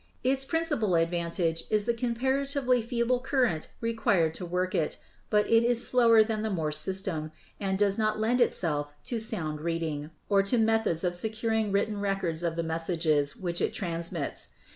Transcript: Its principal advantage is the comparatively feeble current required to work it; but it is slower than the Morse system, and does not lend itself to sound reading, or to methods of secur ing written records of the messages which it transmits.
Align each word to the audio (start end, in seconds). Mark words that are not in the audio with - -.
Its 0.23 0.43
principal 0.45 0.95
advantage 0.95 1.65
is 1.69 1.85
the 1.85 1.93
comparatively 1.93 2.81
feeble 2.81 3.19
current 3.19 3.67
required 3.81 4.33
to 4.33 4.43
work 4.47 4.73
it; 4.73 4.97
but 5.29 5.47
it 5.47 5.63
is 5.63 5.87
slower 5.87 6.23
than 6.23 6.41
the 6.41 6.49
Morse 6.49 6.79
system, 6.79 7.31
and 7.59 7.77
does 7.77 7.99
not 7.99 8.19
lend 8.19 8.41
itself 8.41 8.95
to 9.03 9.19
sound 9.19 9.61
reading, 9.61 10.09
or 10.27 10.41
to 10.41 10.57
methods 10.57 11.03
of 11.03 11.13
secur 11.13 11.53
ing 11.55 11.71
written 11.71 11.99
records 12.01 12.41
of 12.41 12.55
the 12.55 12.63
messages 12.63 13.35
which 13.35 13.61
it 13.61 13.75
transmits. 13.75 14.47